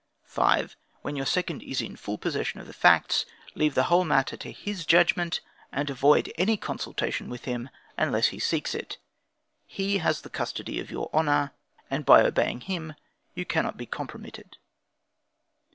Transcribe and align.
5. 0.23 0.75
When 1.03 1.15
your 1.15 1.27
second 1.27 1.61
is 1.61 1.79
in 1.79 1.95
full 1.95 2.17
possession 2.17 2.59
of 2.59 2.65
the 2.65 2.73
facts, 2.73 3.27
leave 3.53 3.75
the 3.75 3.83
whole 3.83 4.03
matter 4.03 4.35
to 4.35 4.51
his 4.51 4.83
judgment, 4.83 5.41
and 5.71 5.91
avoid 5.91 6.33
any 6.39 6.57
consultation 6.57 7.29
with 7.29 7.45
him 7.45 7.69
unless 7.99 8.29
he 8.29 8.39
seeks 8.39 8.73
it. 8.73 8.97
He 9.67 9.99
has 9.99 10.21
the 10.21 10.29
custody 10.31 10.79
of 10.79 10.89
your 10.89 11.11
honor, 11.13 11.51
and 11.91 12.03
by 12.03 12.23
obeying 12.23 12.61
him 12.61 12.95
you 13.35 13.45
cannot 13.45 13.77
be 13.77 13.85
compromitted. 13.85 14.57